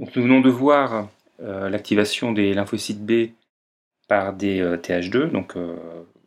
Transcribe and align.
Nous 0.00 0.22
venons 0.22 0.40
de 0.40 0.48
voir 0.48 1.10
l'activation 1.38 2.32
des 2.32 2.54
lymphocytes 2.54 3.04
B 3.04 3.32
par 4.08 4.32
des 4.32 4.62
TH2, 4.78 5.30
donc 5.30 5.54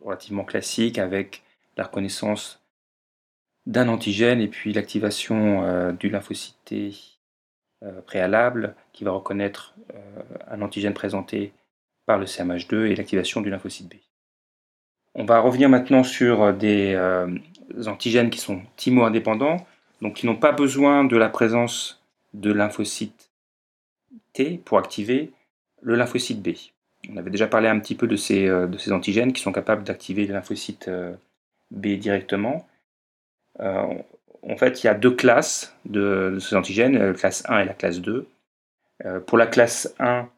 relativement 0.00 0.44
classique, 0.44 0.96
avec 0.96 1.42
la 1.76 1.82
reconnaissance 1.82 2.62
d'un 3.66 3.88
antigène 3.88 4.40
et 4.40 4.46
puis 4.46 4.72
l'activation 4.72 5.92
du 5.92 6.08
lymphocyte 6.08 6.56
T 6.64 6.92
préalable 8.06 8.76
qui 8.92 9.02
va 9.02 9.10
reconnaître 9.10 9.74
un 10.46 10.62
antigène 10.62 10.94
présenté 10.94 11.52
par 12.06 12.18
le 12.18 12.26
CMH2 12.26 12.86
et 12.86 12.94
l'activation 12.94 13.40
du 13.40 13.50
lymphocyte 13.50 13.88
B. 13.88 13.94
On 15.16 15.24
va 15.24 15.40
revenir 15.40 15.68
maintenant 15.68 16.04
sur 16.04 16.54
des 16.54 16.96
antigènes 17.86 18.30
qui 18.30 18.38
sont 18.38 18.62
thymo-indépendants, 18.76 19.66
donc 20.00 20.14
qui 20.14 20.26
n'ont 20.26 20.36
pas 20.36 20.52
besoin 20.52 21.02
de 21.02 21.16
la 21.16 21.28
présence 21.28 22.04
de 22.34 22.52
lymphocyte 22.52 23.32
T 24.32 24.58
pour 24.64 24.78
activer 24.78 25.32
le 25.82 25.94
lymphocyte 25.94 26.42
B. 26.42 26.54
On 27.10 27.16
avait 27.16 27.30
déjà 27.30 27.46
parlé 27.46 27.68
un 27.68 27.78
petit 27.78 27.94
peu 27.94 28.06
de 28.06 28.16
ces, 28.16 28.46
euh, 28.48 28.68
antigènes 28.90 29.32
qui 29.32 29.42
sont 29.42 29.52
capables 29.52 29.84
d'activer 29.84 30.26
les 30.26 30.32
lymphocytes 30.32 30.88
euh, 30.88 31.14
B 31.70 31.88
directement. 31.98 32.66
Euh, 33.60 33.86
en 34.42 34.56
fait, 34.56 34.82
il 34.82 34.86
y 34.86 34.90
a 34.90 34.94
deux 34.94 35.14
classes 35.14 35.76
de, 35.84 36.38
ces 36.40 36.56
antigènes, 36.56 36.98
la 36.98 37.14
classe 37.14 37.44
1 37.48 37.60
et 37.60 37.64
la 37.64 37.74
classe 37.74 38.00
2. 38.00 38.26
pour 39.26 39.38
la 39.38 39.46
classe 39.46 39.94
1, 39.98 40.28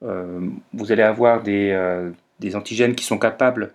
vous 0.00 0.92
allez 0.92 1.02
avoir 1.02 1.42
des, 1.42 1.74
antigènes 2.54 2.94
qui 2.94 3.04
sont 3.04 3.18
capables, 3.18 3.72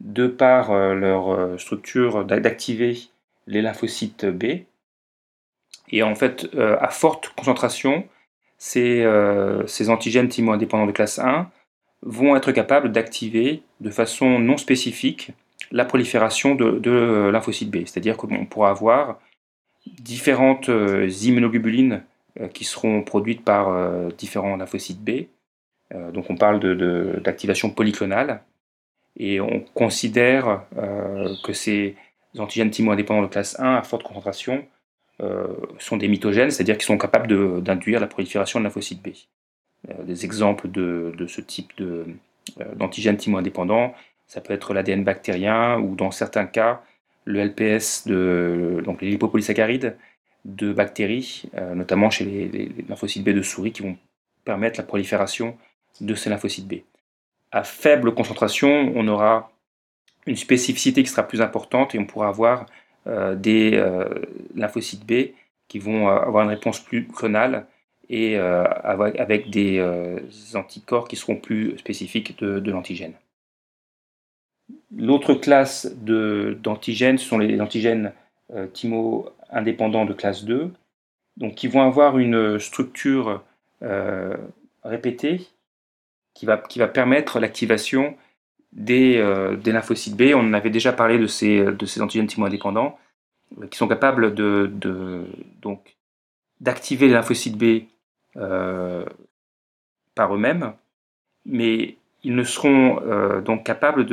de 0.00 0.26
par 0.26 0.72
leur 0.94 1.60
structure, 1.60 2.24
d'activer 2.24 2.96
les 3.46 3.60
lymphocytes 3.60 4.24
B. 4.24 4.62
Et 5.90 6.02
en 6.02 6.14
fait, 6.14 6.48
à 6.56 6.88
forte 6.88 7.28
concentration, 7.36 8.08
ces, 8.64 9.06
ces 9.66 9.90
antigènes 9.90 10.28
thymo-indépendants 10.28 10.86
de 10.86 10.92
classe 10.92 11.18
1 11.18 11.50
vont 12.00 12.34
être 12.34 12.52
capables 12.52 12.92
d'activer 12.92 13.62
de 13.80 13.90
façon 13.90 14.38
non 14.38 14.56
spécifique 14.56 15.32
la 15.70 15.84
prolifération 15.84 16.54
de, 16.54 17.30
lymphocytes 17.30 17.70
B. 17.70 17.78
C'est-à-dire 17.86 18.16
qu'on 18.16 18.46
pourra 18.46 18.70
avoir 18.70 19.20
différentes 19.86 20.68
euh, 20.68 21.08
immunoglobulines 21.08 22.02
euh, 22.40 22.48
qui 22.48 22.64
seront 22.64 23.02
produites 23.02 23.44
par 23.44 23.68
euh, 23.68 24.08
différents 24.16 24.56
lymphocytes 24.56 25.02
B. 25.02 25.26
donc 26.12 26.30
on 26.30 26.36
parle 26.36 26.60
d'activation 27.22 27.70
polyclonale. 27.70 28.42
Et 29.16 29.40
on 29.40 29.60
considère 29.74 30.62
que 31.44 31.52
ces 31.52 31.94
antigènes 32.36 32.70
thymo-indépendants 32.70 33.22
de 33.22 33.28
classe 33.28 33.60
1 33.60 33.76
à 33.76 33.82
forte 33.84 34.02
concentration 34.02 34.66
sont 35.78 35.96
des 35.96 36.08
mitogènes, 36.08 36.50
c'est-à-dire 36.50 36.76
qu'ils 36.76 36.86
sont 36.86 36.98
capables 36.98 37.62
d'induire 37.62 38.00
la 38.00 38.06
prolifération 38.06 38.58
de 38.58 38.64
lymphocytes 38.64 39.02
B. 39.02 39.10
Euh, 39.90 40.02
des 40.04 40.24
exemples 40.24 40.70
de, 40.70 41.26
ce 41.28 41.40
type 41.40 41.72
euh, 41.80 42.04
d'antigènes 42.76 43.16
thymo-indépendants. 43.16 43.94
Ça 44.26 44.40
peut 44.40 44.54
être 44.54 44.72
l'ADN 44.72 45.04
bactérien 45.04 45.78
ou 45.78 45.94
dans 45.94 46.10
certains 46.10 46.46
cas 46.46 46.82
le 47.26 47.40
LPS, 47.44 48.06
de, 48.06 48.82
donc 48.84 49.02
les 49.02 49.10
lipopolysaccharides 49.10 49.96
de 50.44 50.72
bactéries, 50.72 51.44
euh, 51.56 51.74
notamment 51.74 52.10
chez 52.10 52.24
les, 52.24 52.70
lymphocytes 52.88 53.24
B 53.24 53.30
de 53.30 53.42
souris 53.42 53.72
qui 53.72 53.82
vont 53.82 53.96
permettre 54.44 54.78
la 54.78 54.84
prolifération 54.84 55.56
de 56.00 56.14
ces 56.14 56.30
lymphocytes 56.30 56.68
B. 56.68 56.76
À 57.50 57.62
faible 57.62 58.14
concentration, 58.14 58.92
on 58.94 59.06
aura 59.08 59.50
une 60.26 60.36
spécificité 60.36 61.02
qui 61.02 61.10
sera 61.10 61.22
plus 61.22 61.42
importante 61.42 61.94
et 61.94 61.98
on 61.98 62.06
pourra 62.06 62.28
avoir 62.28 62.66
des 63.06 63.84
lymphocytes 64.54 65.06
B 65.06 65.34
qui 65.68 65.78
vont 65.78 66.08
avoir 66.08 66.44
une 66.44 66.50
réponse 66.50 66.80
plus 66.80 67.06
clonale 67.06 67.66
et 68.08 68.36
euh, 68.38 68.64
avec, 68.64 69.50
des 69.50 69.78
euh, 69.78 70.18
anticorps 70.54 71.08
qui 71.08 71.16
seront 71.16 71.36
plus 71.36 71.78
spécifiques 71.78 72.38
de, 72.38 72.70
l'antigène. 72.70 73.14
L'autre 74.96 75.34
classe 75.34 75.94
d'antigènes, 75.96 77.18
sont 77.18 77.38
les 77.38 77.60
antigènes 77.60 78.12
euh, 78.52 78.66
thymo 78.66 79.30
indépendants 79.50 80.04
de 80.04 80.12
classe 80.12 80.44
2, 80.44 80.72
donc 81.36 81.54
qui 81.54 81.68
vont 81.68 81.82
avoir 81.82 82.18
une 82.18 82.58
structure 82.58 83.42
répétée 84.82 85.46
qui 86.32 86.46
va, 86.46 86.56
qui 86.56 86.78
va 86.78 86.88
permettre 86.88 87.38
l'activation 87.38 88.16
des, 88.74 89.22
des, 89.62 89.72
lymphocytes 89.72 90.16
B. 90.16 90.34
On 90.34 90.52
avait 90.52 90.70
déjà 90.70 90.92
parlé 90.92 91.18
de 91.18 91.26
ces, 91.26 91.64
de 91.64 92.02
antigènes 92.02 92.26
thymo-indépendants 92.26 92.98
qui 93.70 93.78
sont 93.78 93.88
capables 93.88 94.34
de, 94.34 94.70
de 94.72 95.24
donc 95.62 95.96
d'activer 96.60 97.08
les 97.08 97.14
lymphocytes 97.14 97.56
B 97.56 97.84
euh, 98.36 99.04
par 100.14 100.34
eux-mêmes, 100.34 100.74
mais 101.44 101.96
ils 102.22 102.34
ne 102.34 102.44
seront 102.44 103.00
euh, 103.02 103.40
donc 103.40 103.64
capables 103.64 104.06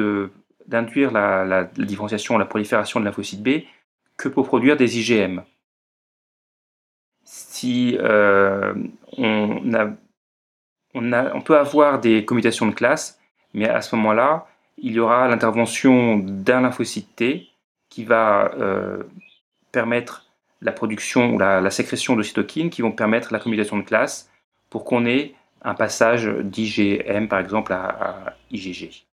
d'induire 0.67 1.11
la, 1.11 1.63
différenciation, 1.63 2.37
la 2.37 2.45
prolifération 2.45 2.99
de 2.99 3.05
lymphocytes 3.05 3.41
B 3.41 3.63
que 4.17 4.27
pour 4.27 4.47
produire 4.47 4.77
des 4.77 4.99
IgM. 4.99 5.43
Si 7.23 7.97
euh, 7.99 8.73
on, 9.17 9.61
peut 11.45 11.57
avoir 11.57 11.99
des 11.99 12.25
commutations 12.25 12.67
de 12.67 12.73
classe, 12.73 13.19
mais 13.53 13.69
à 13.69 13.81
ce 13.81 13.95
moment-là, 13.95 14.47
il 14.77 14.93
y 14.93 14.99
aura 14.99 15.27
l'intervention 15.27 16.17
d'un 16.17 16.61
lymphocyte 16.61 17.15
T 17.15 17.47
qui 17.89 18.03
va 18.03 18.51
permettre 19.71 20.31
la 20.61 20.71
production 20.71 21.33
ou 21.33 21.39
la, 21.39 21.69
sécrétion 21.69 22.15
de 22.15 22.23
cytokines 22.23 22.69
qui 22.69 22.81
vont 22.81 22.91
permettre 22.91 23.33
la 23.33 23.39
commutation 23.39 23.77
de 23.77 23.83
classe 23.83 24.29
pour 24.69 24.85
qu'on 24.85 25.05
ait 25.05 25.33
un 25.63 25.73
passage 25.73 26.27
d'IgM 26.27 27.27
par 27.27 27.39
exemple 27.39 27.73
à, 27.73 28.35
IgG. 28.51 29.05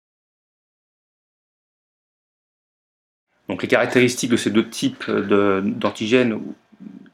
Donc 3.49 3.63
les 3.63 3.69
caractéristiques 3.69 4.31
de 4.31 4.37
ces 4.37 4.51
deux 4.51 4.69
types 4.69 5.09
d'antigènes, 5.09 6.43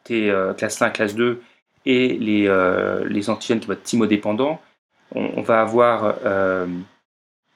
T 0.05 0.31
euh, 0.31 0.55
classe 0.55 0.81
1, 0.81 0.91
classe 0.91 1.15
2, 1.15 1.43
et 1.85 2.09
les, 2.17 2.49
euh, 2.49 3.05
les 3.07 3.29
antigènes 3.29 3.61
qui 3.61 3.67
vont 3.67 3.75
être 3.75 3.83
thymodépendants, 3.83 4.61
on, 5.15 5.43
va 5.43 5.61
avoir 5.61 6.17
euh, 6.25 6.67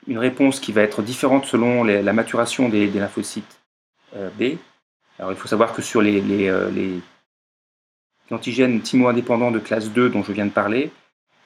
une 0.07 0.19
réponse 0.19 0.61
qui 0.61 0.73
va 0.73 0.83
être 0.83 1.03
différente 1.03 1.47
selon 1.47 1.85
la 1.85 2.13
maturation 2.13 2.69
des, 2.69 2.87
lymphocytes 2.89 3.61
B. 4.39 4.57
Alors 5.19 5.33
il 5.33 5.39
faut 5.39 5.49
savoir 5.49 5.73
que 5.73 5.83
sur 5.83 6.03
les, 6.03 6.49
euh, 6.49 6.99
antigènes 8.31 8.81
thymo-indépendants 8.81 9.51
de 9.51 9.59
classe 9.59 9.91
2 9.91 10.11
dont 10.11 10.23
je 10.23 10.33
viens 10.33 10.47
de 10.47 10.51
parler, 10.51 10.91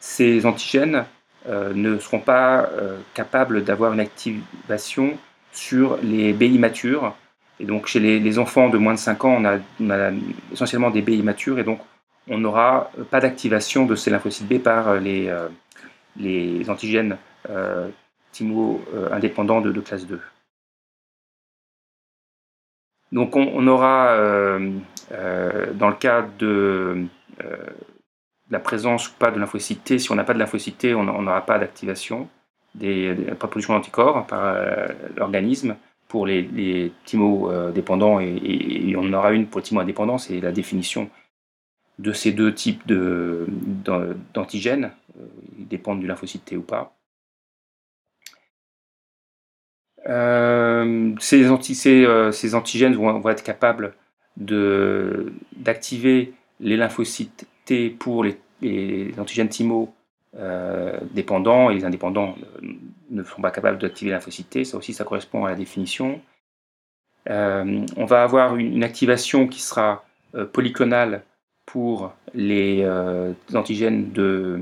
ces 0.00 0.46
antigènes 0.46 1.04
euh, 1.48 1.72
ne 1.74 1.98
seront 1.98 2.18
pas 2.18 2.64
euh, 2.64 2.98
capables 3.14 3.64
d'avoir 3.64 3.92
une 3.92 4.00
activation 4.00 5.16
sur 5.52 5.98
les 6.02 6.32
BI 6.32 6.58
matures. 6.58 7.14
Et 7.60 7.64
donc 7.64 7.86
chez 7.86 8.00
les, 8.00 8.38
enfants 8.38 8.70
de 8.70 8.78
moins 8.78 8.94
de 8.94 8.98
5 8.98 9.24
ans, 9.24 9.36
on 9.78 9.90
a, 9.90 10.10
essentiellement 10.52 10.90
des 10.90 11.02
BI 11.02 11.22
matures 11.22 11.58
et 11.58 11.64
donc 11.64 11.80
on 12.28 12.38
n'aura 12.38 12.90
pas 13.10 13.20
d'activation 13.20 13.86
de 13.86 13.94
ces 13.94 14.10
lymphocytes 14.10 14.48
B 14.48 14.58
par 14.58 14.94
les, 14.94 15.34
les 16.16 16.70
antigènes 16.70 17.18
thymo-indépendants 18.32 19.60
de, 19.60 19.72
de 19.72 19.80
classe 19.80 20.06
2. 20.06 20.20
Donc 23.12 23.34
on, 23.34 23.66
aura, 23.66 24.10
euh, 24.12 24.70
euh, 25.12 25.72
dans 25.74 25.88
le 25.88 25.96
cas 25.96 26.22
de 26.38 27.06
euh, 27.44 27.56
la 28.50 28.60
présence 28.60 29.08
ou 29.08 29.12
pas 29.18 29.32
de 29.32 29.38
lymphocyte 29.38 29.98
si 29.98 30.12
on 30.12 30.14
n'a 30.14 30.24
pas 30.24 30.34
de 30.34 30.38
lymphocyte 30.38 30.86
on 30.94 31.02
n'aura 31.02 31.44
pas 31.44 31.58
d'activation 31.58 32.28
des, 32.74 33.14
des, 33.14 33.24
de 33.24 33.34
production 33.34 33.74
d'anticorps 33.74 34.26
par 34.26 34.56
l'organisme 35.16 35.76
pour 36.06 36.26
les, 36.26 36.42
les 36.42 36.92
dépendants 37.74 38.20
et, 38.20 38.94
on 38.96 39.08
en 39.08 39.12
aura 39.12 39.32
une 39.32 39.46
pour 39.46 39.60
les 39.60 39.64
thymo-indépendants, 39.64 40.18
c'est 40.18 40.40
la 40.40 40.52
définition 40.52 41.10
de 41.98 42.12
ces 42.12 42.32
deux 42.32 42.54
types 42.54 42.82
d'antigènes, 44.34 44.92
ils 45.58 45.68
dépendent 45.68 46.00
du 46.00 46.06
lymphocyte 46.06 46.52
ou 46.56 46.62
pas. 46.62 46.99
Euh, 50.08 51.14
ces, 51.18 51.44
euh, 51.44 52.32
ces, 52.32 52.54
antigènes 52.54 52.94
vont, 52.94 53.28
être 53.28 53.42
capables 53.42 53.94
d'activer 54.36 56.32
les 56.60 56.76
lymphocytes 56.76 57.46
T 57.64 57.90
pour 57.90 58.24
les, 58.24 59.12
antigènes 59.18 59.48
TIMO 59.48 59.92
euh, 60.36 60.98
dépendants 61.12 61.70
et 61.70 61.74
les 61.74 61.84
indépendants 61.84 62.36
ne 63.10 63.22
sont 63.24 63.42
pas 63.42 63.50
capables 63.50 63.78
d'activer 63.78 64.10
les 64.10 64.16
lymphocytes 64.16 64.50
T. 64.50 64.64
Ça 64.64 64.78
aussi, 64.78 64.94
ça 64.94 65.04
correspond 65.04 65.44
à 65.44 65.50
la 65.50 65.56
définition. 65.56 66.20
on 67.26 68.04
va 68.06 68.22
avoir 68.22 68.56
une, 68.56 68.84
activation 68.84 69.46
qui 69.48 69.60
sera 69.60 70.04
polyclonale 70.52 71.22
pour 71.66 72.12
les 72.32 72.86
antigènes 73.54 74.12
de 74.12 74.60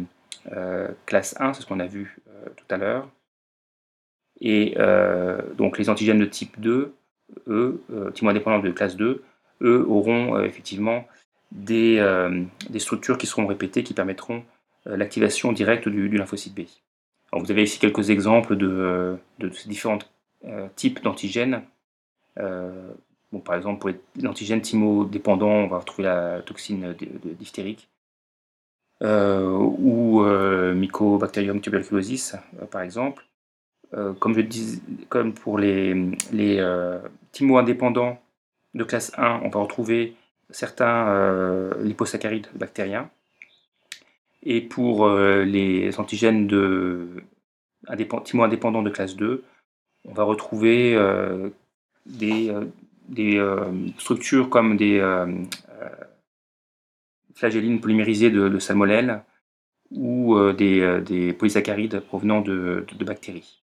classe 1.07 1.37
1, 1.39 1.55
c'est 1.55 1.63
ce 1.63 1.67
qu'on 1.67 1.81
a 1.81 1.87
vu 1.87 2.19
tout 2.57 2.75
à 2.75 2.77
l'heure. 2.77 3.09
Et 4.41 4.75
euh, 4.79 5.41
donc 5.57 5.79
les 5.79 5.89
antigènes 5.91 6.19
de 6.19 6.25
type 6.25 6.61
2, 6.61 6.95
eux, 7.49 7.83
euh, 7.93 8.11
type 8.11 8.27
indépendants 8.27 8.61
de 8.61 8.71
classe 8.71 8.97
2, 8.97 9.23
eux 9.63 9.87
auront 9.89 10.37
euh, 10.37 10.45
effectivement 10.45 11.07
des, 11.51 11.97
des, 12.69 12.79
structures 12.79 13.17
qui 13.17 13.27
seront 13.27 13.47
répétées 13.47 13.83
qui 13.83 13.95
permettront 13.95 14.45
l'activation 14.85 15.51
directe 15.51 15.89
du, 15.89 16.09
lymphocyte 16.11 16.55
B. 16.55 16.67
vous 17.33 17.51
avez 17.51 17.63
ici 17.63 17.79
quelques 17.79 18.11
exemples 18.11 18.55
de, 18.55 19.17
ces 19.53 19.67
différents 19.67 19.99
types 20.77 21.03
d'antigènes. 21.03 21.63
Bon, 22.37 23.41
par 23.43 23.55
exemple, 23.57 23.81
pour 23.81 23.91
l'antigène 24.23 24.61
thymodépendant, 24.61 25.49
on 25.49 25.69
va 25.69 25.79
retrouver 25.79 26.07
la 26.07 26.43
toxine 26.43 26.95
diphtérique. 27.39 27.89
ou 29.03 30.23
Mycobacterium 30.75 31.63
tuberculosis, 31.63 32.37
par 32.71 32.83
exemple. 32.83 33.28
Dis, 34.43 34.83
comme 35.09 35.33
pour 35.33 35.59
les, 35.59 35.95
les 36.33 36.63
thymo-indépendants 37.33 38.19
de 38.75 38.85
classe 38.85 39.13
1, 39.17 39.41
on 39.45 39.49
va 39.49 39.61
retrouver 39.61 40.15
certains 40.51 41.09
euh, 41.09 41.83
liposaccharides 41.83 42.49
bactériens. 42.55 43.11
Et 44.43 44.61
pour 44.61 45.07
euh, 45.07 45.45
les 45.45 45.99
antigènes 45.99 46.47
de 46.47 47.23
indépendants 47.87 48.83
de 48.83 48.91
classe 48.91 49.17
2, 49.17 49.45
on 50.05 50.13
va 50.13 50.25
retrouver 50.25 50.95
euh, 50.95 51.51
des, 52.07 52.53
structures 53.99 54.51
comme 54.51 54.77
des 54.77 55.01
flagellines 57.35 57.81
polymérisées 57.81 58.31
de, 58.31 58.49
de 58.49 58.59
ou 59.91 60.39
des, 60.53 61.33
polysaccharides 61.39 62.01
provenant 62.01 62.41
de 62.41 62.85
bactéries. 63.05 63.63